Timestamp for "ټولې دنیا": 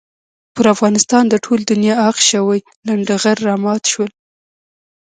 1.45-1.95